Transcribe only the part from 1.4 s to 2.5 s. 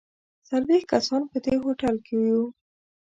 دې هوټل کې یو.